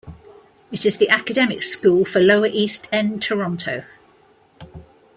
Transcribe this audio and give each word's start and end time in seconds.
It 0.71 0.83
is 0.83 0.97
the 0.97 1.09
academic 1.11 1.61
school 1.61 2.05
for 2.05 2.19
lower 2.19 2.47
east 2.47 2.89
end 2.91 3.21
Toronto. 3.21 3.83